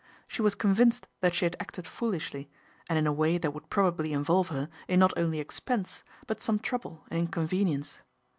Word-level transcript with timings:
She 0.27 0.41
was 0.41 0.55
con 0.55 0.75
vinced 0.75 1.03
that 1.19 1.35
she 1.35 1.45
had 1.45 1.55
acted 1.59 1.85
foolishly, 1.85 2.49
and 2.89 2.97
in 2.97 3.05
a 3.05 3.13
way 3.13 3.37
that 3.37 3.51
would 3.53 3.69
probably 3.69 4.13
involve 4.13 4.47
her 4.47 4.67
in 4.87 4.99
not 4.99 5.15
only 5.15 5.39
ex 5.39 5.59
pense, 5.59 6.03
but 6.25 6.41
some 6.41 6.57
trouble 6.57 7.03
and 7.11 7.19
inconvenience. 7.19 7.99